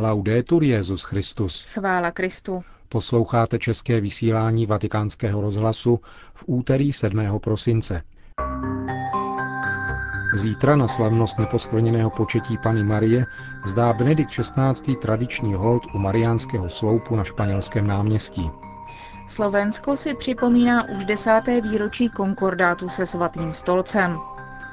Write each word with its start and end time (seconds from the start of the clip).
Laudetur 0.00 0.62
Jezus 0.62 1.02
Christus. 1.02 1.64
Chvála 1.64 2.10
Kristu. 2.10 2.64
Posloucháte 2.88 3.58
české 3.58 4.00
vysílání 4.00 4.66
Vatikánského 4.66 5.40
rozhlasu 5.40 6.00
v 6.34 6.44
úterý 6.46 6.92
7. 6.92 7.38
prosince. 7.38 8.02
Zítra 10.34 10.76
na 10.76 10.88
slavnost 10.88 11.38
neposkvrněného 11.38 12.10
početí 12.10 12.58
Pany 12.62 12.84
Marie 12.84 13.26
vzdá 13.64 13.92
Benedikt 13.92 14.30
XVI. 14.30 14.96
tradiční 14.96 15.54
hold 15.54 15.82
u 15.94 15.98
Mariánského 15.98 16.68
sloupu 16.68 17.16
na 17.16 17.24
španělském 17.24 17.86
náměstí. 17.86 18.50
Slovensko 19.28 19.96
si 19.96 20.14
připomíná 20.14 20.88
už 20.88 21.04
desáté 21.04 21.60
výročí 21.60 22.08
konkordátu 22.08 22.88
se 22.88 23.06
svatým 23.06 23.52
stolcem. 23.52 24.18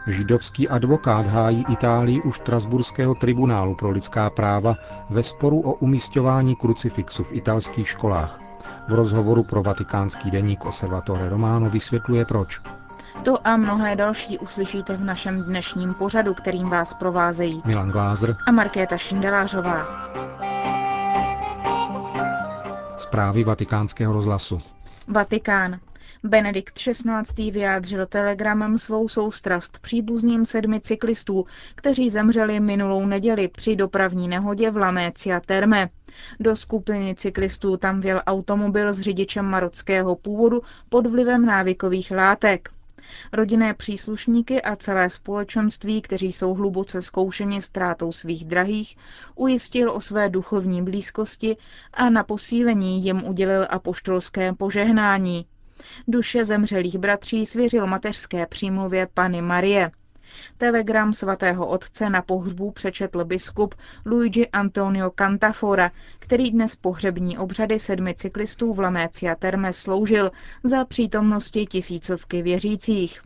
Židovský 0.08 0.70
advokát 0.70 1.28
hájí 1.28 1.66
Itálii 1.70 2.22
u 2.22 2.32
Štrasburského 2.32 3.16
tribunálu 3.16 3.76
pro 3.76 3.90
lidská 3.90 4.30
práva 4.30 4.76
ve 5.10 5.24
sporu 5.24 5.60
o 5.62 5.74
umístování 5.74 6.55
krucifixu 6.55 7.23
v 7.23 7.34
italských 7.34 7.90
školách. 7.90 8.40
V 8.88 8.94
rozhovoru 8.94 9.44
pro 9.44 9.64
vatikánský 9.64 10.31
deník 10.31 10.66
Osservatore 10.66 11.30
Romano 11.30 11.70
vysvětluje 11.70 12.26
proč. 12.26 12.62
To 13.23 13.48
a 13.48 13.58
mnohé 13.58 13.95
další 13.95 14.40
uslyšíte 14.40 14.98
v 14.98 15.04
našem 15.04 15.44
dnešním 15.44 15.94
pořadu, 15.94 16.34
kterým 16.34 16.70
vás 16.70 16.94
provázejí 16.94 17.62
Milan 17.66 17.92
Glázer 17.92 18.38
a 18.48 18.52
Markéta 18.52 18.98
Šindelářová. 18.98 19.86
Zprávy 22.98 23.44
vatikánského 23.44 24.14
rozhlasu. 24.14 24.59
Vatikán. 25.08 25.80
Benedikt 26.26 26.74
XVI. 26.74 27.52
vyjádřil 27.52 28.06
telegramem 28.06 28.78
svou 28.78 29.08
soustrast 29.08 29.80
příbuzným 29.80 30.46
sedmi 30.46 30.82
cyklistů, 30.82 31.46
kteří 31.76 32.10
zemřeli 32.10 32.60
minulou 32.60 33.06
neděli 33.06 33.48
při 33.48 33.76
dopravní 33.76 34.28
nehodě 34.28 34.72
v 34.72 34.78
Lamécia 34.78 35.40
Terme. 35.40 35.90
Do 36.40 36.56
skupiny 36.56 37.16
cyklistů 37.16 37.78
tam 37.78 38.02
věl 38.02 38.22
automobil 38.26 38.94
s 38.94 39.00
řidičem 39.00 39.45
marockého 39.45 40.16
původu 40.16 40.62
pod 40.90 41.08
vlivem 41.08 41.45
návykových 41.45 42.12
látek. 42.12 42.70
Rodinné 43.34 43.73
příslušníky 43.73 44.62
a 44.62 44.76
celé 44.76 45.10
společenství, 45.10 46.02
kteří 46.02 46.32
jsou 46.32 46.54
hluboce 46.54 47.02
zkoušeni 47.02 47.62
ztrátou 47.62 48.12
svých 48.12 48.45
drahých, 48.45 48.98
ujistil 49.36 49.92
o 49.92 50.02
své 50.02 50.30
duchovní 50.30 50.82
blízkosti 50.84 51.58
a 51.94 52.10
na 52.10 52.23
posílení 52.23 53.04
jim 53.04 53.23
udělil 53.23 53.67
apoštolské 53.70 54.54
požehnání. 54.54 55.45
Duše 56.08 56.45
zemřelých 56.45 56.98
bratří 56.98 57.45
svěřil 57.45 57.88
mateřské 57.88 58.45
přímluvě 58.45 59.08
Pany 59.14 59.42
Marie. 59.42 59.92
Telegram 60.58 61.14
svatého 61.14 61.67
otce 61.67 62.09
na 62.09 62.22
pohřbu 62.22 62.72
přečetl 62.72 63.26
biskup 63.26 63.76
Luigi 64.06 64.48
Antonio 64.48 65.12
Cantafora, 65.12 65.92
který 66.20 66.52
dnes 66.52 66.76
pohřební 66.76 67.38
obřady 67.38 67.80
sedmi 67.80 68.16
cyklistů 68.16 68.73
v 68.73 68.80
Lamécia 68.80 69.36
Terme 69.36 69.73
sloužil 69.73 70.32
za 70.64 70.86
přítomnosti 70.86 71.66
tisícovky 71.66 72.42
věřících. 72.42 73.22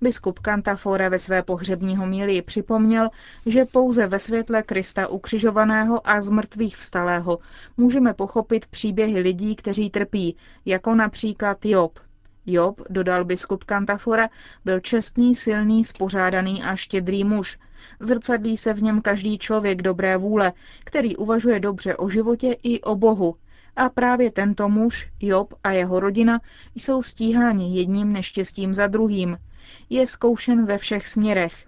Biskup 0.00 0.38
Cantafora 0.38 1.08
ve 1.08 1.18
své 1.18 1.42
pohřební 1.42 1.96
homílii 1.96 2.42
připomněl, 2.42 3.08
že 3.46 3.64
pouze 3.64 4.06
ve 4.06 4.18
světle 4.18 4.62
Krista 4.62 5.08
ukřižovaného 5.08 6.08
a 6.08 6.20
z 6.20 6.30
mrtvých 6.30 6.76
vstalého 6.76 7.38
můžeme 7.76 8.14
pochopit 8.14 8.66
příběhy 8.66 9.20
lidí, 9.20 9.56
kteří 9.56 9.90
trpí, 9.90 10.36
jako 10.64 10.94
například 10.94 11.64
Job. 11.64 11.98
Job, 12.46 12.80
dodal 12.90 13.24
biskup 13.24 13.64
Kantafora, 13.64 14.28
byl 14.64 14.80
čestný, 14.80 15.34
silný, 15.34 15.84
spořádaný 15.84 16.62
a 16.62 16.76
štědrý 16.76 17.24
muž. 17.24 17.58
Zrcadlí 18.00 18.56
se 18.56 18.72
v 18.72 18.82
něm 18.82 19.02
každý 19.02 19.38
člověk 19.38 19.82
dobré 19.82 20.16
vůle, 20.16 20.52
který 20.84 21.16
uvažuje 21.16 21.60
dobře 21.60 21.96
o 21.96 22.08
životě 22.08 22.56
i 22.62 22.80
o 22.80 22.96
Bohu. 22.96 23.36
A 23.76 23.88
právě 23.88 24.30
tento 24.30 24.68
muž, 24.68 25.10
Job 25.20 25.54
a 25.64 25.70
jeho 25.72 26.00
rodina 26.00 26.40
jsou 26.74 27.02
stíháni 27.02 27.76
jedním 27.76 28.12
neštěstím 28.12 28.74
za 28.74 28.86
druhým. 28.86 29.38
Je 29.90 30.06
zkoušen 30.06 30.64
ve 30.66 30.78
všech 30.78 31.08
směrech. 31.08 31.66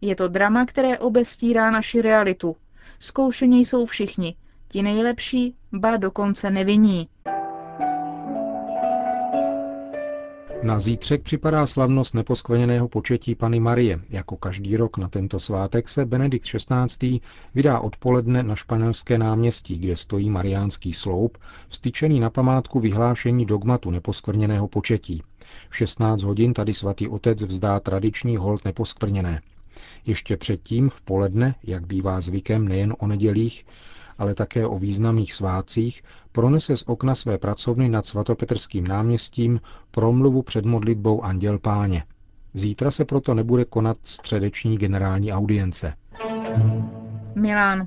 Je 0.00 0.16
to 0.16 0.28
drama, 0.28 0.66
které 0.66 0.98
obestírá 0.98 1.70
naši 1.70 2.02
realitu. 2.02 2.56
Zkoušení 2.98 3.64
jsou 3.64 3.86
všichni. 3.86 4.34
Ti 4.68 4.82
nejlepší, 4.82 5.54
ba 5.72 5.96
dokonce 5.96 6.50
nevinní. 6.50 7.08
Na 10.64 10.80
zítřek 10.80 11.22
připadá 11.22 11.66
slavnost 11.66 12.14
neposkvrněného 12.14 12.88
početí 12.88 13.34
Pany 13.34 13.60
Marie. 13.60 14.00
Jako 14.10 14.36
každý 14.36 14.76
rok 14.76 14.98
na 14.98 15.08
tento 15.08 15.40
svátek 15.40 15.88
se 15.88 16.04
Benedikt 16.04 16.46
XVI. 16.46 17.20
vydá 17.54 17.80
odpoledne 17.80 18.42
na 18.42 18.56
španělské 18.56 19.18
náměstí, 19.18 19.78
kde 19.78 19.96
stojí 19.96 20.30
mariánský 20.30 20.92
sloup, 20.92 21.38
vstyčený 21.68 22.20
na 22.20 22.30
památku 22.30 22.80
vyhlášení 22.80 23.46
dogmatu 23.46 23.90
neposkvrněného 23.90 24.68
početí. 24.68 25.22
V 25.68 25.76
16 25.76 26.22
hodin 26.22 26.54
tady 26.54 26.72
svatý 26.74 27.08
otec 27.08 27.42
vzdá 27.42 27.80
tradiční 27.80 28.36
hold 28.36 28.64
neposkvrněné. 28.64 29.40
Ještě 30.06 30.36
předtím, 30.36 30.90
v 30.90 31.00
poledne, 31.00 31.54
jak 31.64 31.86
bývá 31.86 32.20
zvykem 32.20 32.68
nejen 32.68 32.94
o 32.98 33.06
nedělích, 33.06 33.66
ale 34.18 34.34
také 34.34 34.66
o 34.66 34.78
významných 34.78 35.34
svátcích, 35.34 36.02
pronese 36.32 36.76
z 36.76 36.82
okna 36.86 37.14
své 37.14 37.38
pracovny 37.38 37.88
nad 37.88 38.06
svatopetrským 38.06 38.86
náměstím 38.86 39.60
promluvu 39.90 40.42
před 40.42 40.64
modlitbou 40.64 41.22
Anděl 41.24 41.58
Páně. 41.58 42.04
Zítra 42.54 42.90
se 42.90 43.04
proto 43.04 43.34
nebude 43.34 43.64
konat 43.64 43.96
středeční 44.04 44.78
generální 44.78 45.32
audience. 45.32 45.94
Milán. 47.34 47.86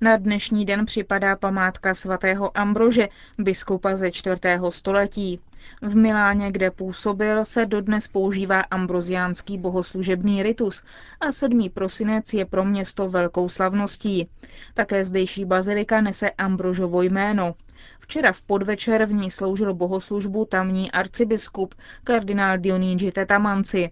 Na 0.00 0.16
dnešní 0.16 0.64
den 0.64 0.86
připadá 0.86 1.36
památka 1.36 1.94
svatého 1.94 2.58
Ambrože, 2.58 3.08
biskupa 3.38 3.96
ze 3.96 4.10
4. 4.10 4.40
století. 4.68 5.40
V 5.82 5.96
Miláně, 5.96 6.52
kde 6.52 6.70
působil, 6.70 7.44
se 7.44 7.66
dodnes 7.66 8.08
používá 8.08 8.60
ambroziánský 8.60 9.58
bohoslužebný 9.58 10.42
ritus 10.42 10.82
a 11.20 11.32
7. 11.32 11.70
prosinec 11.74 12.32
je 12.32 12.44
pro 12.44 12.64
město 12.64 13.10
velkou 13.10 13.48
slavností. 13.48 14.28
Také 14.74 15.04
zdejší 15.04 15.44
bazilika 15.44 16.00
nese 16.00 16.30
Ambrožovo 16.30 17.02
jméno. 17.02 17.54
Včera 18.00 18.32
v 18.32 18.42
podvečer 18.42 19.04
v 19.06 19.12
ní 19.12 19.30
sloužil 19.30 19.74
bohoslužbu 19.74 20.44
tamní 20.44 20.92
arcibiskup 20.92 21.74
kardinál 22.04 22.58
Dionýži 22.58 23.12
Tetamanci. 23.12 23.90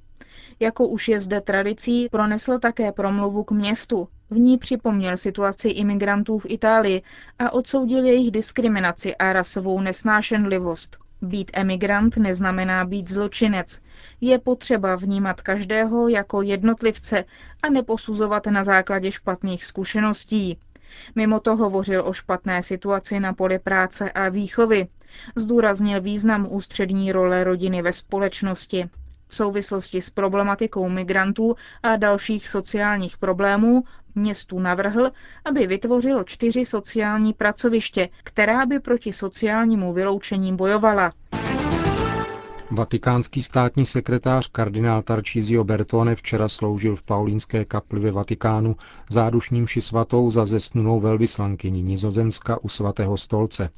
Jako 0.60 0.88
už 0.88 1.08
je 1.08 1.20
zde 1.20 1.40
tradicí, 1.40 2.08
pronesl 2.10 2.58
také 2.58 2.92
promluvu 2.92 3.44
k 3.44 3.50
městu. 3.50 4.08
V 4.30 4.38
ní 4.38 4.58
připomněl 4.58 5.16
situaci 5.16 5.68
imigrantů 5.68 6.38
v 6.38 6.46
Itálii 6.48 7.02
a 7.38 7.50
odsoudil 7.50 8.04
jejich 8.04 8.30
diskriminaci 8.30 9.16
a 9.16 9.32
rasovou 9.32 9.80
nesnášenlivost. 9.80 10.98
Být 11.22 11.50
emigrant 11.54 12.16
neznamená 12.16 12.84
být 12.84 13.10
zločinec. 13.10 13.80
Je 14.20 14.38
potřeba 14.38 14.96
vnímat 14.96 15.40
každého 15.40 16.08
jako 16.08 16.42
jednotlivce 16.42 17.24
a 17.62 17.68
neposuzovat 17.68 18.46
na 18.46 18.64
základě 18.64 19.12
špatných 19.12 19.64
zkušeností. 19.64 20.58
Mimo 21.14 21.40
to 21.40 21.56
hovořil 21.56 22.02
o 22.06 22.12
špatné 22.12 22.62
situaci 22.62 23.20
na 23.20 23.32
poli 23.32 23.58
práce 23.58 24.12
a 24.12 24.28
výchovy. 24.28 24.86
Zdůraznil 25.36 26.00
význam 26.00 26.46
ústřední 26.50 27.12
role 27.12 27.44
rodiny 27.44 27.82
ve 27.82 27.92
společnosti. 27.92 28.88
Souvislosti 29.34 30.02
s 30.02 30.10
problematikou 30.10 30.88
migrantů 30.88 31.56
a 31.82 31.96
dalších 31.96 32.48
sociálních 32.48 33.18
problémů 33.18 33.84
městu 34.14 34.58
navrhl, 34.60 35.10
aby 35.44 35.66
vytvořilo 35.66 36.24
čtyři 36.24 36.64
sociální 36.64 37.32
pracoviště, 37.32 38.08
která 38.24 38.66
by 38.66 38.80
proti 38.80 39.12
sociálnímu 39.12 39.92
vyloučení 39.92 40.56
bojovala. 40.56 41.12
Vatikánský 42.74 43.42
státní 43.42 43.84
sekretář 43.86 44.48
kardinál 44.52 45.02
Tarcísio 45.02 45.64
Bertone 45.64 46.14
včera 46.14 46.48
sloužil 46.48 46.96
v 46.96 47.02
Paulínské 47.02 47.64
kapli 47.64 48.00
ve 48.00 48.10
Vatikánu 48.10 48.76
zádušním 49.10 49.66
ši 49.66 49.80
svatou 49.82 50.30
za 50.30 50.46
zesnunou 50.46 51.00
velvyslankyni 51.00 51.82
Nizozemska 51.82 52.58
u 52.64 52.68
svatého 52.68 53.16
stolce. 53.16 53.70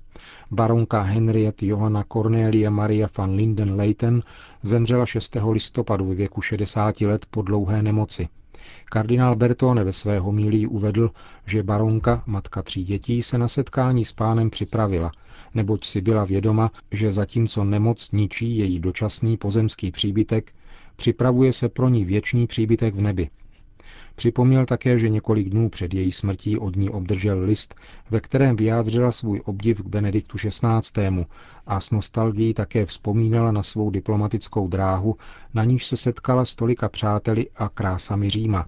Baronka 0.50 1.02
Henriette 1.02 1.66
Johanna 1.66 2.04
Cornelia 2.12 2.70
Maria 2.70 3.08
van 3.18 3.34
Linden 3.34 3.74
Leiten 3.74 4.22
zemřela 4.62 5.06
6. 5.06 5.36
listopadu 5.50 6.08
ve 6.08 6.14
věku 6.14 6.40
60 6.40 7.00
let 7.00 7.26
po 7.30 7.42
dlouhé 7.42 7.82
nemoci. 7.82 8.28
Kardinál 8.84 9.36
Bertone 9.36 9.84
ve 9.84 9.92
své 9.92 10.18
homílii 10.18 10.66
uvedl, 10.66 11.10
že 11.46 11.62
baronka, 11.62 12.22
matka 12.26 12.62
tří 12.62 12.84
dětí, 12.84 13.22
se 13.22 13.38
na 13.38 13.48
setkání 13.48 14.04
s 14.04 14.12
pánem 14.12 14.50
připravila, 14.50 15.12
neboť 15.56 15.84
si 15.84 16.00
byla 16.00 16.24
vědoma, 16.24 16.70
že 16.92 17.12
zatímco 17.12 17.64
nemoc 17.64 18.10
ničí 18.12 18.58
její 18.58 18.80
dočasný 18.80 19.36
pozemský 19.36 19.90
příbytek, 19.90 20.52
připravuje 20.96 21.52
se 21.52 21.68
pro 21.68 21.88
ní 21.88 22.04
věčný 22.04 22.46
příbytek 22.46 22.94
v 22.94 23.02
nebi. 23.02 23.30
Připomněl 24.16 24.66
také, 24.66 24.98
že 24.98 25.08
několik 25.08 25.48
dnů 25.48 25.68
před 25.68 25.94
její 25.94 26.12
smrtí 26.12 26.58
od 26.58 26.76
ní 26.76 26.90
obdržel 26.90 27.40
list, 27.40 27.74
ve 28.10 28.20
kterém 28.20 28.56
vyjádřila 28.56 29.12
svůj 29.12 29.42
obdiv 29.44 29.82
k 29.82 29.86
Benediktu 29.86 30.38
XVI. 30.38 31.24
a 31.66 31.80
s 31.80 31.90
nostalgií 31.90 32.54
také 32.54 32.86
vzpomínala 32.86 33.52
na 33.52 33.62
svou 33.62 33.90
diplomatickou 33.90 34.68
dráhu, 34.68 35.16
na 35.54 35.64
níž 35.64 35.86
se 35.86 35.96
setkala 35.96 36.44
s 36.44 36.54
tolika 36.54 36.88
přáteli 36.88 37.46
a 37.56 37.68
krásami 37.68 38.30
Říma. 38.30 38.66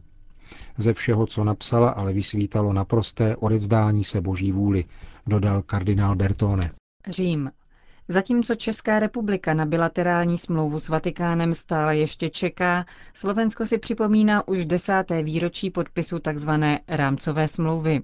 Ze 0.79 0.93
všeho, 0.93 1.27
co 1.27 1.45
napsala, 1.45 1.91
ale 1.91 2.13
vysvítalo 2.13 2.73
naprosté 2.73 3.37
odevzdání 3.37 4.05
se 4.05 4.21
boží 4.21 4.53
vůli, 4.53 4.85
dodal 5.29 5.63
kardinál 5.63 6.17
Bertone. 6.17 6.71
Řím. 7.09 7.51
Zatímco 8.09 8.55
Česká 8.55 8.99
republika 8.99 9.55
na 9.55 9.67
bilaterální 9.67 10.39
smlouvu 10.39 10.81
s 10.81 10.89
Vatikánem 10.89 11.55
stále 11.55 11.97
ještě 11.97 12.31
čeká, 12.31 12.85
Slovensko 13.15 13.67
si 13.67 13.79
připomíná 13.79 14.49
už 14.49 14.65
desáté 14.65 15.23
výročí 15.23 15.71
podpisu 15.71 16.19
tzv. 16.19 16.51
rámcové 16.89 17.49
smlouvy. 17.49 18.01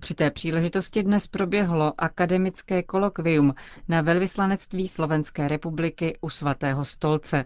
Při 0.00 0.14
té 0.14 0.30
příležitosti 0.30 1.02
dnes 1.02 1.26
proběhlo 1.26 1.92
akademické 1.98 2.82
kolokvium 2.82 3.54
na 3.88 4.00
velvyslanectví 4.00 4.88
Slovenské 4.88 5.48
republiky 5.48 6.18
u 6.20 6.28
svatého 6.28 6.84
stolce. 6.84 7.44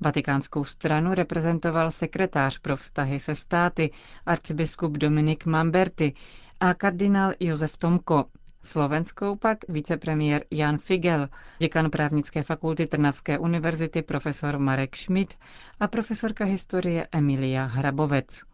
Vatikánskou 0.00 0.64
stranu 0.64 1.14
reprezentoval 1.14 1.90
sekretář 1.90 2.58
pro 2.58 2.76
vztahy 2.76 3.18
se 3.18 3.34
státy 3.34 3.90
arcibiskup 4.26 4.92
Dominik 4.98 5.46
Mamberti 5.46 6.12
a 6.60 6.74
kardinál 6.74 7.32
Josef 7.40 7.76
Tomko. 7.76 8.24
Slovenskou 8.68 9.40
pak 9.40 9.64
vicepremiér 9.68 10.44
Jan 10.50 10.78
Figel, 10.78 11.28
děkan 11.58 11.90
právnické 11.90 12.42
fakulty 12.42 12.86
Trnavské 12.86 13.38
univerzity 13.38 14.02
profesor 14.02 14.58
Marek 14.58 14.96
Schmidt 14.96 15.34
a 15.80 15.88
profesorka 15.88 16.44
historie 16.44 17.06
Emilia 17.12 17.64
Hrabovec. 17.64 18.44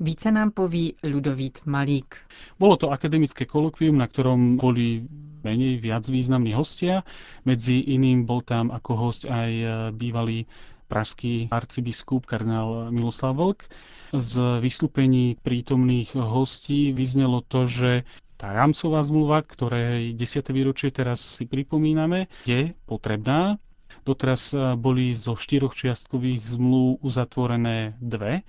Více 0.00 0.30
nám 0.30 0.50
poví 0.50 0.94
Ludovít 1.04 1.58
Malík. 1.66 2.16
Bolo 2.58 2.76
to 2.76 2.90
akademické 2.90 3.44
kolokvium, 3.44 3.98
na 3.98 4.06
ktorom 4.06 4.56
boli 4.56 5.04
menej 5.44 5.84
viac 5.84 6.08
významní 6.08 6.56
hostia. 6.56 7.04
Medzi 7.44 7.84
iným 7.92 8.24
bol 8.24 8.40
tam 8.40 8.72
ako 8.72 8.96
host 8.96 9.28
aj 9.28 9.52
e, 9.52 9.66
bývalý 9.92 10.48
pražský 10.88 11.52
arcibiskup 11.52 12.24
kardinál 12.24 12.88
Miloslav 12.88 13.36
Vlk. 13.36 13.68
Z 14.16 14.64
vystúpení 14.64 15.36
prítomných 15.44 16.16
hostí 16.16 16.96
vyznelo 16.96 17.44
to, 17.44 17.68
že 17.68 18.08
tá 18.38 18.54
rámcová 18.54 19.02
zmluva, 19.02 19.42
ktorej 19.42 20.14
10. 20.14 20.54
výročie 20.54 20.88
teraz 20.88 21.18
si 21.18 21.44
pripomíname, 21.44 22.30
je 22.46 22.70
potrebná. 22.86 23.58
Doteraz 24.06 24.54
e, 24.54 24.78
boli 24.78 25.10
zo 25.12 25.34
štyroch 25.34 25.74
čiastkových 25.74 26.46
zmluv 26.46 27.02
uzatvorené 27.02 27.98
dve 27.98 28.46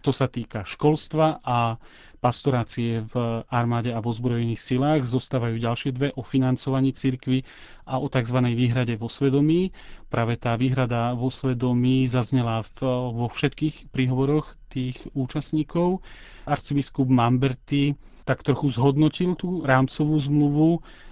to 0.00 0.10
sa 0.10 0.26
týka 0.26 0.64
školstva 0.64 1.44
a 1.44 1.76
pastorácie 2.20 3.00
v 3.00 3.44
armáde 3.48 3.96
a 3.96 4.04
vo 4.04 4.12
zbrojených 4.12 4.60
silách. 4.60 5.08
Zostávajú 5.08 5.56
ďalšie 5.56 5.90
dve 5.96 6.08
o 6.14 6.22
financovaní 6.22 6.92
cirkvy 6.92 7.42
a 7.88 7.96
o 7.96 8.06
tzv. 8.12 8.38
výhrade 8.52 8.94
vo 9.00 9.08
svedomí. 9.08 9.72
Práve 10.12 10.36
tá 10.36 10.54
výhrada 10.54 11.16
vo 11.16 11.32
svedomí 11.32 12.04
zaznela 12.04 12.60
v, 12.76 12.84
vo 13.16 13.26
všetkých 13.26 13.88
príhovoroch 13.88 14.52
tých 14.68 15.00
účastníkov. 15.16 16.04
Arcibiskup 16.44 17.08
Mamberti 17.08 17.96
tak 18.28 18.44
trochu 18.44 18.68
zhodnotil 18.68 19.34
tú 19.34 19.64
rámcovú 19.64 20.14
zmluvu, 20.20 20.70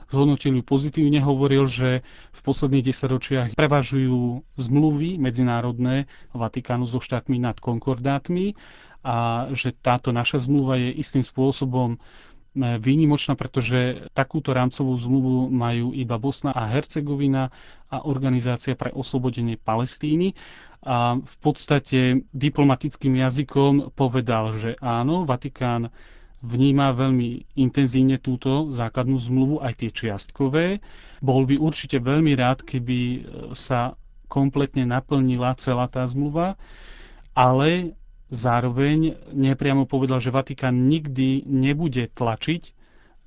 zhodnotil 0.08 0.56
ju 0.56 0.62
pozitívne, 0.62 1.20
hovoril, 1.20 1.64
že 1.64 2.00
v 2.32 2.40
posledných 2.40 2.87
desaťročiach 2.87 3.49
prevažujú 3.52 4.43
zmluvy 4.56 5.20
medzinárodné 5.20 6.05
Vatikánu 6.32 6.88
so 6.88 6.99
štátmi 6.99 7.37
nad 7.37 7.56
konkordátmi 7.56 8.56
a 9.00 9.16
že 9.52 9.70
táto 9.72 10.10
naša 10.10 10.43
zmluva 10.43 10.76
je 10.76 10.90
istým 10.93 11.22
spôsobom 11.22 11.94
e, 11.94 11.99
výnimočná, 12.76 13.37
pretože 13.37 14.10
takúto 14.10 14.50
rámcovú 14.50 14.96
zmluvu 14.96 15.37
majú 15.49 15.93
iba 15.93 16.16
Bosna 16.16 16.50
a 16.50 16.66
Hercegovina 16.66 17.52
a 17.87 18.02
Organizácia 18.02 18.75
pre 18.75 18.90
oslobodenie 18.90 19.54
Palestíny. 19.54 20.34
A 20.82 21.14
v 21.16 21.37
podstate 21.38 22.00
diplomatickým 22.32 23.19
jazykom 23.19 23.93
povedal, 23.93 24.52
že 24.52 24.70
áno, 24.78 25.22
Vatikán 25.22 25.90
vníma 26.40 26.94
veľmi 26.94 27.58
intenzívne 27.58 28.19
túto 28.19 28.70
základnú 28.70 29.19
zmluvu, 29.19 29.55
aj 29.62 29.82
tie 29.82 29.90
čiastkové. 29.90 30.79
Bol 31.19 31.46
by 31.46 31.58
určite 31.58 31.99
veľmi 31.99 32.38
rád, 32.38 32.62
keby 32.62 32.99
e, 32.99 33.19
sa 33.55 33.99
kompletne 34.31 34.87
naplnila 34.87 35.56
celá 35.58 35.88
tá 35.90 36.06
zmluva, 36.06 36.55
ale 37.35 37.99
Zároveň 38.29 39.17
nepriamo 39.32 39.88
povedal, 39.88 40.20
že 40.20 40.29
Vatikán 40.29 40.85
nikdy 40.85 41.49
nebude 41.49 42.12
tlačiť 42.12 42.76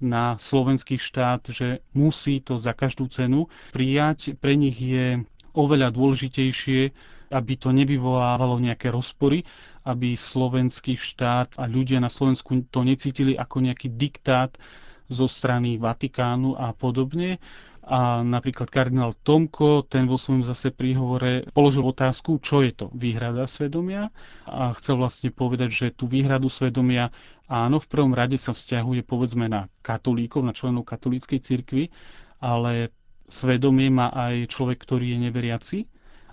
na 0.01 0.37
slovenský 0.37 1.01
štát, 1.01 1.49
že 1.49 1.81
musí 1.97 2.37
to 2.37 2.61
za 2.61 2.77
každú 2.77 3.09
cenu 3.09 3.49
prijať. 3.73 4.37
Pre 4.37 4.53
nich 4.53 4.77
je 4.77 5.25
oveľa 5.57 5.89
dôležitejšie, 5.89 6.93
aby 7.33 7.53
to 7.57 7.73
nevyvolávalo 7.73 8.61
nejaké 8.61 8.93
rozpory, 8.93 9.41
aby 9.85 10.13
slovenský 10.13 10.97
štát 10.97 11.57
a 11.57 11.65
ľudia 11.65 11.97
na 11.97 12.09
Slovensku 12.09 12.65
to 12.69 12.85
necítili 12.85 13.33
ako 13.33 13.65
nejaký 13.65 13.93
diktát 13.97 14.53
zo 15.11 15.27
strany 15.27 15.75
Vatikánu 15.75 16.55
a 16.55 16.71
podobne, 16.71 17.41
a 17.81 18.21
napríklad 18.21 18.69
kardinál 18.69 19.17
Tomko, 19.25 19.89
ten 19.89 20.05
vo 20.05 20.13
svojom 20.13 20.45
zase 20.45 20.69
príhovore 20.69 21.49
položil 21.49 21.81
otázku, 21.81 22.37
čo 22.37 22.61
je 22.61 22.71
to 22.77 22.93
výhrada 22.93 23.49
svedomia? 23.49 24.13
A 24.45 24.69
chcel 24.77 25.01
vlastne 25.01 25.33
povedať, 25.33 25.69
že 25.73 25.87
tú 25.89 26.05
výhradu 26.05 26.45
svedomia 26.45 27.09
áno, 27.49 27.81
v 27.81 27.89
prvom 27.89 28.13
rade 28.13 28.37
sa 28.37 28.53
vzťahuje 28.53 29.01
povedzme 29.01 29.49
na 29.49 29.65
katolíkov, 29.81 30.45
na 30.45 30.53
členov 30.53 30.85
katolíckej 30.85 31.41
cirkvi, 31.41 31.89
ale 32.37 32.93
svedomie 33.25 33.89
má 33.89 34.13
aj 34.13 34.53
človek, 34.53 34.77
ktorý 34.77 35.11
je 35.11 35.19
neveriaci 35.27 35.79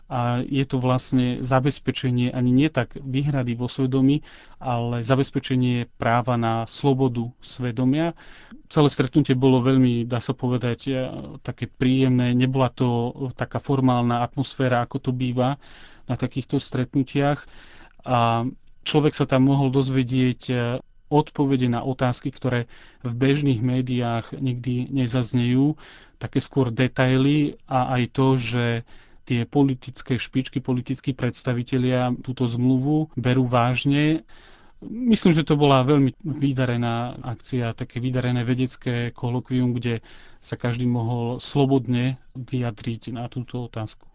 a 0.09 0.41
je 0.41 0.65
to 0.65 0.81
vlastne 0.81 1.45
zabezpečenie 1.45 2.33
ani 2.33 2.49
nie 2.49 2.73
tak 2.73 2.97
výhrady 2.97 3.53
vo 3.53 3.69
svedomí, 3.69 4.25
ale 4.57 5.05
zabezpečenie 5.05 5.85
práva 6.01 6.41
na 6.41 6.65
slobodu 6.65 7.29
svedomia. 7.45 8.17
Celé 8.73 8.89
stretnutie 8.89 9.37
bolo 9.37 9.61
veľmi, 9.61 10.09
dá 10.09 10.17
sa 10.17 10.33
povedať, 10.33 10.81
e, 10.89 10.93
také 11.45 11.69
príjemné. 11.69 12.33
Nebola 12.33 12.73
to 12.73 13.13
taká 13.37 13.61
formálna 13.61 14.25
atmosféra, 14.25 14.81
ako 14.81 14.97
to 14.97 15.11
býva 15.13 15.61
na 16.09 16.17
takýchto 16.17 16.57
stretnutiach. 16.57 17.45
A 18.09 18.49
človek 18.89 19.13
sa 19.13 19.29
tam 19.29 19.45
mohol 19.45 19.69
dozvedieť 19.69 20.41
e, 20.49 20.55
odpovede 21.13 21.69
na 21.69 21.85
otázky, 21.85 22.33
ktoré 22.33 22.65
v 23.05 23.13
bežných 23.13 23.61
médiách 23.61 24.33
nikdy 24.37 24.89
nezaznejú, 24.89 25.77
také 26.17 26.41
skôr 26.41 26.73
detaily 26.73 27.61
a 27.69 28.01
aj 28.01 28.03
to, 28.13 28.27
že 28.37 28.65
tie 29.29 29.45
politické 29.45 30.17
špičky, 30.17 30.65
politickí 30.65 31.13
predstavitelia 31.13 32.17
túto 32.25 32.49
zmluvu 32.49 33.13
berú 33.13 33.45
vážne. 33.45 34.25
Myslím, 34.81 35.37
že 35.37 35.45
to 35.45 35.59
bola 35.59 35.85
veľmi 35.85 36.17
vydarená 36.25 37.21
akcia, 37.21 37.77
také 37.77 38.01
vydarené 38.01 38.47
vedecké 38.47 39.13
kolokvium, 39.13 39.77
kde 39.77 40.01
sa 40.41 40.57
každý 40.57 40.89
mohol 40.89 41.37
slobodne 41.39 42.17
vyjadriť 42.33 43.13
na 43.13 43.29
túto 43.29 43.67
otázku. 43.69 44.07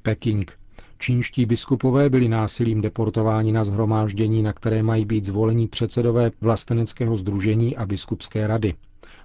Peking. 0.00 0.61
Čínští 1.02 1.46
biskupové 1.46 2.10
byli 2.10 2.28
násilím 2.28 2.80
deportováni 2.80 3.52
na 3.52 3.64
zhromáždění, 3.64 4.42
na 4.42 4.52
které 4.52 4.82
mají 4.82 5.04
být 5.04 5.24
zvolení 5.24 5.68
předsedové 5.68 6.30
vlasteneckého 6.40 7.16
združení 7.16 7.76
a 7.76 7.86
biskupské 7.86 8.46
rady. 8.46 8.74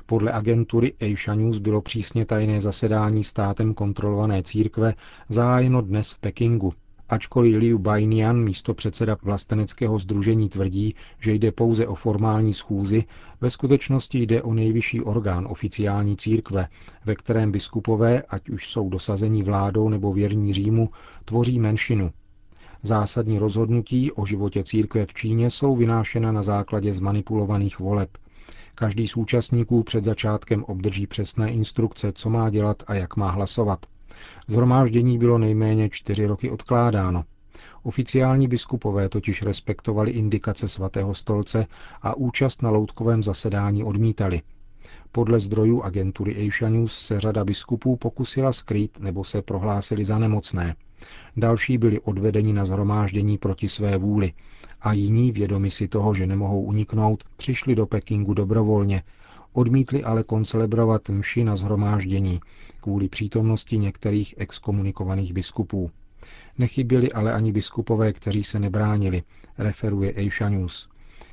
Podle 0.06 0.32
agentury 0.32 0.94
Asia 1.02 1.36
News 1.36 1.58
bylo 1.58 1.82
přísně 1.82 2.26
tajné 2.26 2.62
zasedání 2.62 3.24
státem 3.24 3.74
kontrolované 3.74 4.44
církve 4.44 4.94
zahájeno 5.30 5.82
dnes 5.82 6.12
v 6.12 6.20
Pekingu. 6.20 6.74
Ačkoliv 7.10 7.56
Liu 7.56 7.78
Bainian, 7.78 8.44
místo 8.44 8.74
předseda 8.74 9.18
vlasteneckého 9.24 10.00
združení, 10.00 10.50
tvrdí, 10.50 10.96
že 11.20 11.34
jde 11.34 11.52
pouze 11.52 11.88
o 11.88 11.96
formální 11.96 12.54
schůzi, 12.54 13.04
ve 13.42 13.50
skutečnosti 13.50 14.20
jde 14.22 14.42
o 14.42 14.54
nejvyšší 14.54 15.02
orgán 15.02 15.48
oficiální 15.50 16.18
církve, 16.18 16.68
ve 17.06 17.16
kterém 17.16 17.52
biskupové, 17.52 18.22
ať 18.22 18.50
už 18.50 18.70
jsou 18.70 18.90
dosazení 18.90 19.44
vládou 19.44 19.90
nebo 19.90 20.14
věrní 20.14 20.54
Římu, 20.54 20.90
tvoří 21.26 21.60
menšinu. 21.60 22.12
Zásadní 22.84 23.40
rozhodnutí 23.40 24.12
o 24.12 24.26
životě 24.26 24.64
církve 24.64 25.06
v 25.06 25.14
Číně 25.14 25.50
jsou 25.50 25.76
vynášena 25.76 26.32
na 26.32 26.44
základě 26.44 26.94
zmanipulovaných 26.94 27.80
voleb– 27.80 28.10
Každý 28.80 29.08
z 29.08 29.18
účastníků 29.18 29.84
před 29.84 30.04
začátkem 30.04 30.64
obdrží 30.64 31.08
přesné 31.08 31.52
instrukce, 31.52 32.12
co 32.12 32.30
má 32.30 32.50
dělat 32.50 32.84
a 32.88 32.94
jak 32.94 33.16
má 33.16 33.32
hlasovat. 33.32 33.86
Zhromáždění 34.48 35.18
bylo 35.18 35.38
nejméně 35.38 35.90
čtyři 35.90 36.26
roky 36.26 36.50
odkládáno. 36.50 37.24
Oficiální 37.84 38.48
biskupové 38.48 39.10
totiž 39.10 39.42
respektovali 39.42 40.12
indikace 40.12 40.68
svatého 40.68 41.14
stolce 41.14 41.66
a 42.02 42.18
účast 42.18 42.62
na 42.62 42.70
loutkovém 42.70 43.24
zasedání 43.24 43.84
odmítali. 43.84 44.42
Podle 45.12 45.40
zdrojů 45.40 45.82
agentury 45.82 46.48
Asia 46.48 46.70
News 46.70 46.98
se 46.98 47.20
řada 47.20 47.46
biskupů 47.46 47.96
pokusila 47.96 48.52
skrýt 48.54 49.00
nebo 49.00 49.24
se 49.24 49.42
prohlásili 49.42 50.06
za 50.06 50.20
nemocné. 50.20 50.76
Další 51.38 51.78
byli 51.78 52.00
odvedeni 52.00 52.54
na 52.54 52.66
zhromáždění 52.66 53.38
proti 53.38 53.70
své 53.70 53.98
vůli 53.98 54.34
a 54.82 54.94
jiní, 54.94 55.32
vědomi 55.32 55.70
si 55.70 55.88
toho, 55.88 56.14
že 56.14 56.28
nemohou 56.28 56.62
uniknout, 56.62 57.24
přišli 57.38 57.76
do 57.76 57.86
Pekingu 57.86 58.34
dobrovolně, 58.34 59.04
odmítli 59.58 60.04
ale 60.04 60.24
koncelebrovat 60.24 61.10
mši 61.10 61.44
na 61.44 61.56
zhromáždění 61.56 62.40
kvůli 62.82 63.10
přítomnosti 63.10 63.78
některých 63.78 64.34
exkomunikovaných 64.38 65.34
biskupů. 65.34 65.92
Nechyběli 66.58 67.12
ale 67.12 67.34
ani 67.34 67.52
biskupové, 67.52 68.14
kteří 68.14 68.44
se 68.44 68.60
nebránili, 68.60 69.24
referuje 69.58 70.14
Asia 70.28 70.50
News. 70.50 70.90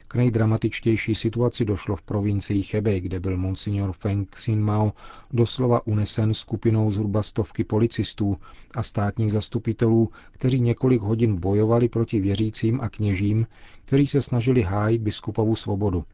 K 0.09 0.15
nejdramatičtější 0.15 1.15
situaci 1.15 1.65
došlo 1.65 1.97
v 1.97 2.03
provincii 2.03 2.65
Hebei, 2.73 3.01
kde 3.01 3.21
byl 3.21 3.37
monsignor 3.37 3.93
Feng 3.93 4.31
Xinmao 4.31 4.93
doslova 5.33 5.87
unesen 5.87 6.35
skupinou 6.35 6.91
zhruba 6.91 7.23
stovky 7.23 7.65
policistů 7.65 8.37
a 8.75 8.83
státních 8.83 9.33
zastupitelů, 9.33 10.11
kteří 10.33 10.61
několik 10.61 11.01
hodin 11.01 11.37
bojovali 11.37 11.89
proti 11.89 12.21
věřícím 12.21 12.81
a 12.81 12.89
kněžím, 12.89 13.47
kteří 13.85 14.07
se 14.07 14.23
snažili 14.23 14.63
hájit 14.63 15.03
biskupovu 15.03 15.57
svobodu. 15.57 16.05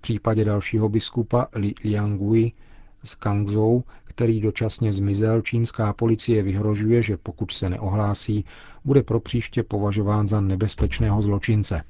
V 0.00 0.02
případě 0.02 0.44
dalšího 0.44 0.88
biskupa 0.88 1.46
Li 1.54 1.74
Liangui 1.84 2.52
z 3.04 3.14
Kangzhou, 3.14 3.84
který 4.04 4.40
dočasně 4.40 4.92
zmizel, 4.92 5.42
čínská 5.42 5.92
policie 5.92 6.42
vyhrožuje, 6.42 7.02
že 7.02 7.16
pokud 7.16 7.50
se 7.50 7.68
neohlásí, 7.68 8.44
bude 8.84 9.02
pro 9.02 9.20
příště 9.20 9.62
považován 9.62 10.28
za 10.28 10.40
nebezpečného 10.40 11.22
zločince. 11.22 11.82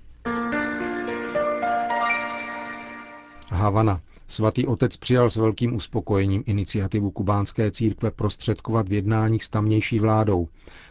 Havana. 3.51 4.01
Svatý 4.31 4.67
otec 4.67 4.97
přijal 4.97 5.31
s 5.31 5.37
velkým 5.37 5.75
uspokojením 5.75 6.43
iniciativu 6.47 7.11
kubánské 7.11 7.71
církve 7.71 8.11
prostředkovat 8.11 8.89
v 8.89 8.93
jednáních 8.93 9.45
s 9.45 9.51
tamnější 9.51 9.99
vládou. 9.99 10.49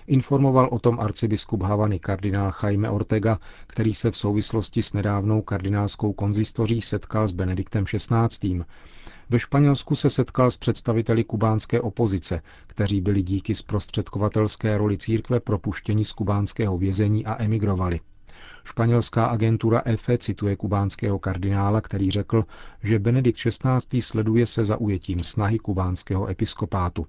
Informoval 0.08 0.70
o 0.72 0.80
tom 0.80 1.00
arcibiskup 1.00 1.64
Havany 1.64 2.00
kardinál 2.00 2.52
Jaime 2.64 2.90
Ortega, 2.90 3.40
který 3.68 3.94
se 3.94 4.12
v 4.12 4.18
souvislosti 4.18 4.84
s 4.84 4.94
nedávnou 4.94 5.42
kardinálskou 5.42 6.14
konzistoří 6.14 6.82
setkal 6.82 7.28
s 7.28 7.32
Benediktem 7.32 7.86
XVI. 7.86 8.62
Ve 9.30 9.40
Španělsku 9.40 9.96
se 9.96 10.10
setkal 10.10 10.52
s 10.52 10.58
představiteli 10.58 11.24
kubánské 11.24 11.82
opozice, 11.82 12.42
kteří 12.68 13.02
byli 13.02 13.22
díky 13.22 13.56
zprostředkovatelské 13.56 14.78
roli 14.78 14.98
církve 14.98 15.40
propuštěni 15.40 16.06
z 16.06 16.12
kubánského 16.14 16.78
vězení 16.78 17.26
a 17.26 17.44
emigrovali. 17.44 18.00
Španělská 18.70 19.26
agentura 19.26 19.82
EFE 19.86 20.18
cituje 20.18 20.56
kubánského 20.56 21.20
kardinála, 21.20 21.82
který 21.82 22.12
řekl, 22.12 22.46
že 22.84 23.00
Benedikt 23.00 23.40
XVI. 23.40 24.02
sleduje 24.02 24.48
se 24.48 24.66
zaujetím 24.66 25.24
snahy 25.24 25.60
kubánského 25.60 26.30
episkopátu. 26.30 27.06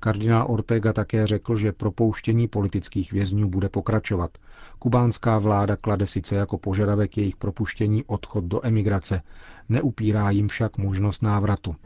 Kardinál 0.00 0.46
Ortega 0.48 0.92
také 0.92 1.26
řekl, 1.26 1.56
že 1.56 1.72
propouštění 1.72 2.48
politických 2.48 3.12
vězňů 3.12 3.48
bude 3.48 3.68
pokračovat. 3.68 4.30
Kubánská 4.78 5.38
vláda 5.38 5.76
klade 5.76 6.06
sice 6.06 6.36
jako 6.36 6.58
požadavek 6.58 7.16
jejich 7.16 7.36
propuštění 7.36 8.04
odchod 8.04 8.44
do 8.44 8.66
emigrace, 8.66 9.22
neupírá 9.68 10.30
jim 10.30 10.48
však 10.48 10.78
možnost 10.78 11.22
návratu. 11.22 11.76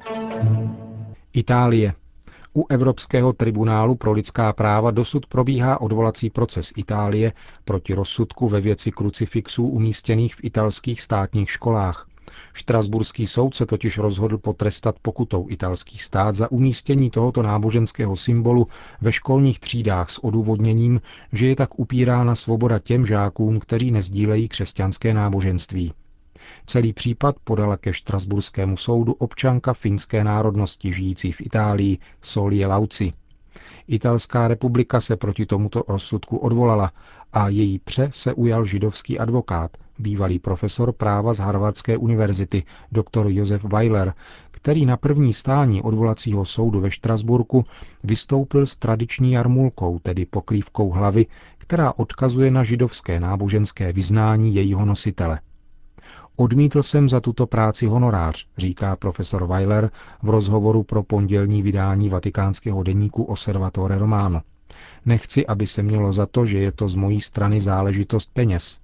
Itálie. 1.33 1.95
U 2.57 2.67
Evropského 2.69 3.33
tribunálu 3.33 3.95
pro 3.95 4.13
lidská 4.13 4.53
práva 4.53 4.91
dosud 4.91 5.27
probíhá 5.27 5.81
odvolací 5.81 6.31
proces 6.31 6.73
Itálie 6.77 7.33
proti 7.65 7.95
rozsudku 7.95 8.49
ve 8.49 8.61
věci 8.61 8.91
krucifixů 8.91 9.67
umístěných 9.69 10.35
v 10.35 10.45
italských 10.45 11.03
státních 11.03 11.51
školách. 11.51 12.09
Štrasburský 12.53 13.27
soud 13.27 13.55
se 13.55 13.67
totiž 13.67 13.99
rozhodl 13.99 14.39
potrestat 14.39 14.97
pokutou 15.03 15.47
italský 15.49 15.99
stát 15.99 16.35
za 16.35 16.51
umístění 16.51 17.11
tohoto 17.11 17.43
náboženského 17.43 18.17
symbolu 18.17 18.67
ve 19.01 19.13
školních 19.13 19.61
třídách 19.61 20.11
s 20.11 20.25
odůvodněním, 20.25 21.01
že 21.33 21.47
je 21.47 21.57
tak 21.57 21.79
upírána 21.79 22.35
svoboda 22.35 22.79
těm 22.79 23.07
žákům, 23.07 23.59
kteří 23.61 23.91
nezdílejí 23.91 24.49
křesťanské 24.49 25.15
náboženství. 25.15 25.93
Celý 26.67 26.93
případ 26.93 27.37
podala 27.45 27.77
ke 27.77 27.93
Štrasburskému 27.93 28.77
soudu 28.77 29.13
občanka 29.13 29.75
finské 29.75 30.25
národnosti 30.25 30.93
žijící 30.93 31.33
v 31.33 31.41
Itálii 31.41 31.99
Solie 32.23 32.67
Lauci. 32.67 33.13
Italská 33.89 34.49
republika 34.49 35.01
se 35.01 35.17
proti 35.17 35.47
tomuto 35.47 35.83
rozsudku 35.89 36.37
odvolala 36.37 36.93
a 37.33 37.49
její 37.49 37.79
pře 37.79 38.09
se 38.13 38.35
ujal 38.35 38.65
židovský 38.65 39.19
advokát, 39.19 39.71
bývalý 39.99 40.39
profesor 40.39 40.93
práva 40.93 41.33
z 41.35 41.39
Harvardské 41.39 41.97
univerzity, 41.97 42.65
dr. 42.93 43.27
Josef 43.29 43.65
Weiler, 43.65 44.15
který 44.51 44.87
na 44.87 44.97
první 44.97 45.33
stání 45.33 45.83
odvolacího 45.83 46.45
soudu 46.45 46.81
ve 46.81 46.91
Štrasburku 46.91 47.65
vystoupil 48.05 48.67
s 48.67 48.77
tradiční 48.77 49.33
jarmulkou, 49.33 49.99
tedy 49.99 50.27
pokrývkou 50.27 50.91
hlavy, 50.91 51.27
která 51.59 51.93
odkazuje 51.97 52.51
na 52.51 52.63
židovské 52.65 53.21
náboženské 53.21 53.93
vyznání 53.93 54.55
jejího 54.55 54.85
nositele. 54.85 55.41
Odmítl 56.37 56.83
jsem 56.83 57.09
za 57.09 57.21
tuto 57.21 57.47
práci 57.47 57.87
honorář, 57.87 58.47
říká 58.57 58.97
profesor 58.97 59.47
Weiler 59.47 59.91
v 60.23 60.31
rozhovoru 60.31 60.83
pro 60.83 61.03
pondělní 61.03 61.63
vydání 61.63 62.09
vatikánského 62.09 62.83
deníku 62.83 63.23
Osservatore 63.25 63.99
Romano. 63.99 64.43
Nechci, 65.07 65.47
aby 65.47 65.67
se 65.67 65.83
mělo 65.83 66.13
za 66.13 66.27
to, 66.27 66.47
že 66.47 66.59
je 66.59 66.73
to 66.73 66.89
z 66.89 66.95
mojí 66.95 67.21
strany 67.21 67.61
záležitost 67.61 68.31
peněz. 68.33 68.81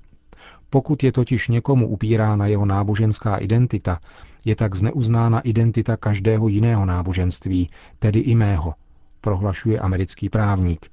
Pokud 0.71 1.03
je 1.05 1.13
totiž 1.13 1.49
někomu 1.49 1.89
upírána 1.89 2.47
jeho 2.47 2.67
náboženská 2.67 3.37
identita, 3.37 4.01
je 4.45 4.57
tak 4.57 4.75
zneuznána 4.75 5.41
identita 5.41 5.97
každého 5.97 6.49
jiného 6.49 6.87
náboženství, 6.87 7.71
tedy 7.99 8.19
i 8.21 8.35
mého, 8.35 8.75
prohlašuje 9.21 9.79
americký 9.79 10.29
právník. 10.29 10.87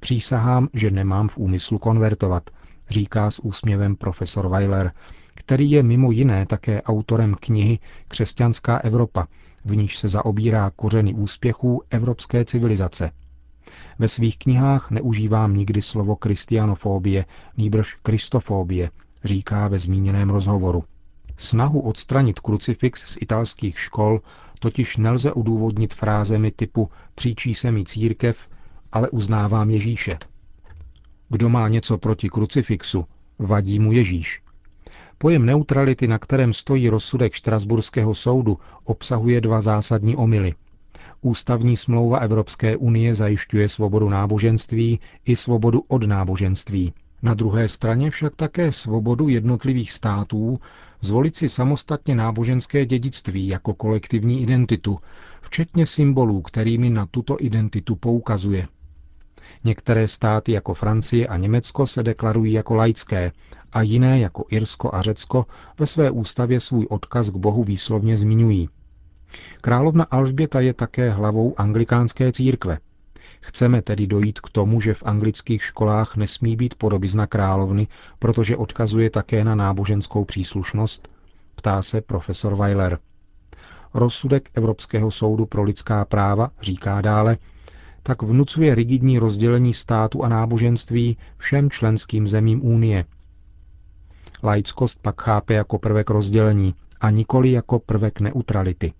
Přísahám, 0.00 0.68
že 0.74 0.90
nemám 0.90 1.28
v 1.28 1.38
úmyslu 1.38 1.78
konvertovat, 1.78 2.50
říká 2.90 3.30
s 3.30 3.38
úsměvem 3.38 3.96
profesor 3.96 4.48
Weiler, 4.48 4.92
který 5.36 5.70
je 5.70 5.82
mimo 5.82 6.10
jiné 6.10 6.46
také 6.46 6.82
autorem 6.82 7.34
knihy 7.40 7.78
Křesťanská 8.08 8.76
Evropa, 8.78 9.26
v 9.64 9.76
níž 9.76 9.96
se 9.96 10.08
zaobírá 10.08 10.70
kořeny 10.76 11.14
úspěchů 11.14 11.82
evropské 11.90 12.44
civilizace. 12.44 13.10
Ve 13.98 14.08
svých 14.08 14.38
knihách 14.38 14.90
neužívám 14.90 15.56
nikdy 15.56 15.82
slovo 15.82 16.16
kristianofobie, 16.16 17.24
nýbrž 17.56 17.94
kristofobie, 18.02 18.90
říká 19.24 19.68
ve 19.68 19.78
zmíněném 19.78 20.30
rozhovoru. 20.30 20.84
Snahu 21.36 21.80
odstranit 21.80 22.40
krucifix 22.40 23.12
z 23.12 23.18
italských 23.20 23.78
škol 23.80 24.20
totiž 24.58 24.96
nelze 24.96 25.32
udůvodnit 25.32 25.94
frázemi 25.94 26.50
typu 26.50 26.90
příčí 27.14 27.54
se 27.54 27.72
mi 27.72 27.84
církev, 27.84 28.48
ale 28.92 29.10
uznávám 29.10 29.70
Ježíše. 29.70 30.18
Kdo 31.28 31.48
má 31.48 31.68
něco 31.68 31.98
proti 31.98 32.28
krucifixu, 32.28 33.04
vadí 33.38 33.78
mu 33.78 33.92
Ježíš. 33.92 34.42
Pojem 35.18 35.46
neutrality, 35.46 36.06
na 36.08 36.18
kterém 36.18 36.52
stojí 36.52 36.88
rozsudek 36.88 37.32
Štrasburského 37.32 38.14
soudu, 38.14 38.58
obsahuje 38.84 39.40
dva 39.40 39.60
zásadní 39.60 40.16
omily. 40.16 40.54
Ústavní 41.22 41.76
smlouva 41.76 42.18
Evropské 42.18 42.76
unie 42.76 43.14
zajišťuje 43.14 43.68
svobodu 43.68 44.08
náboženství 44.08 45.00
i 45.24 45.36
svobodu 45.36 45.82
od 45.88 46.02
náboženství. 46.06 46.92
Na 47.22 47.34
druhé 47.34 47.68
straně 47.68 48.10
však 48.10 48.36
také 48.36 48.72
svobodu 48.72 49.28
jednotlivých 49.28 49.92
států 49.92 50.60
zvolit 51.00 51.36
si 51.36 51.48
samostatně 51.48 52.14
náboženské 52.14 52.86
dědictví 52.86 53.48
jako 53.48 53.74
kolektivní 53.74 54.42
identitu, 54.42 54.98
včetně 55.40 55.86
symbolů, 55.86 56.42
kterými 56.42 56.90
na 56.90 57.06
tuto 57.06 57.36
identitu 57.40 57.96
poukazuje. 57.96 58.68
Některé 59.64 60.08
státy 60.08 60.52
jako 60.52 60.74
Francie 60.74 61.26
a 61.26 61.36
Německo 61.36 61.86
se 61.86 62.02
deklarují 62.02 62.52
jako 62.52 62.74
laické 62.74 63.32
a 63.72 63.82
jiné 63.82 64.20
jako 64.20 64.44
Irsko 64.48 64.94
a 64.94 65.02
Řecko 65.02 65.46
ve 65.78 65.86
své 65.86 66.10
ústavě 66.10 66.60
svůj 66.60 66.86
odkaz 66.90 67.30
k 67.30 67.36
Bohu 67.36 67.64
výslovně 67.64 68.16
zmiňují. 68.16 68.68
Královna 69.60 70.04
Alžběta 70.04 70.60
je 70.60 70.74
také 70.74 71.10
hlavou 71.10 71.54
anglikánské 71.56 72.32
církve. 72.32 72.78
Chceme 73.40 73.82
tedy 73.82 74.06
dojít 74.06 74.40
k 74.40 74.50
tomu, 74.50 74.80
že 74.80 74.94
v 74.94 75.02
anglických 75.02 75.62
školách 75.62 76.16
nesmí 76.16 76.56
být 76.56 76.74
podobizna 76.74 77.26
královny, 77.26 77.86
protože 78.18 78.56
odkazuje 78.56 79.10
také 79.10 79.44
na 79.44 79.54
náboženskou 79.54 80.24
příslušnost? 80.24 81.08
Ptá 81.54 81.82
se 81.82 82.00
profesor 82.00 82.56
Weiler. 82.56 82.98
Rozsudek 83.94 84.50
Evropského 84.54 85.10
soudu 85.10 85.46
pro 85.46 85.62
lidská 85.62 86.04
práva 86.04 86.50
říká 86.60 87.00
dále, 87.00 87.36
tak 88.06 88.22
vnucuje 88.22 88.74
rigidní 88.74 89.18
rozdělení 89.18 89.74
státu 89.74 90.24
a 90.24 90.28
náboženství 90.28 91.16
všem 91.36 91.70
členským 91.70 92.28
zemím 92.28 92.64
Unie. 92.64 93.04
Laickost 94.42 95.02
pak 95.02 95.22
chápe 95.22 95.54
jako 95.54 95.78
prvek 95.78 96.10
rozdělení 96.10 96.74
a 97.00 97.10
nikoli 97.10 97.52
jako 97.52 97.78
prvek 97.78 98.20
neutrality. 98.20 98.92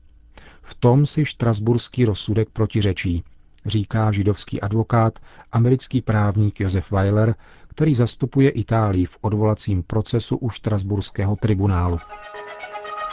V 0.63 0.75
tom 0.75 1.07
si 1.07 1.25
štrasburský 1.25 2.05
rozsudek 2.05 2.49
protiřečí, 2.51 3.25
říká 3.67 4.13
židovský 4.13 4.61
advokát, 4.61 5.19
americký 5.53 6.03
právník 6.03 6.61
Josef 6.61 6.91
Weiler, 6.91 7.35
který 7.69 7.95
zastupuje 7.95 8.51
Itálii 8.51 9.07
v 9.07 9.19
odvolacím 9.21 9.83
procesu 9.83 10.37
u 10.37 10.51
štrasburského 10.51 11.37
tribunálu. 11.37 11.99